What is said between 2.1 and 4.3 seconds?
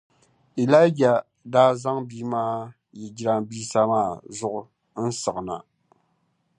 maa yi jirambisa maa